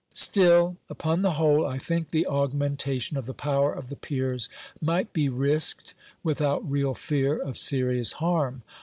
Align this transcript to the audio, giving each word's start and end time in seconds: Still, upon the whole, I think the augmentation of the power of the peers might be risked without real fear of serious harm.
Still, 0.15 0.77
upon 0.89 1.21
the 1.21 1.33
whole, 1.33 1.63
I 1.63 1.77
think 1.77 2.09
the 2.09 2.25
augmentation 2.25 3.17
of 3.17 3.27
the 3.27 3.35
power 3.35 3.71
of 3.71 3.89
the 3.89 3.95
peers 3.95 4.49
might 4.81 5.13
be 5.13 5.29
risked 5.29 5.93
without 6.23 6.67
real 6.67 6.95
fear 6.95 7.37
of 7.39 7.55
serious 7.55 8.13
harm. 8.13 8.63